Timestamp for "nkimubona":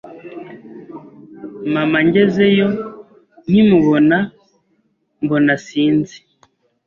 3.49-4.17